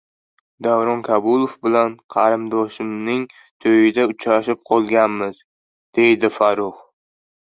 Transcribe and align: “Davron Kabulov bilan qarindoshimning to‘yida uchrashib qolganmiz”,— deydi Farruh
“Davron 0.67 1.01
Kabulov 1.07 1.51
bilan 1.65 1.91
qarindoshimning 2.13 3.27
to‘yida 3.65 4.07
uchrashib 4.13 4.63
qolganmiz”,— 4.71 5.37
deydi 5.99 6.33
Farruh 6.39 6.81